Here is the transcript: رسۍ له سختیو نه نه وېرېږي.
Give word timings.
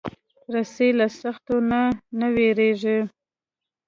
رسۍ 0.53 0.89
له 0.99 1.07
سختیو 1.21 1.59
نه 1.71 1.81
نه 2.19 2.27
وېرېږي. 2.33 2.97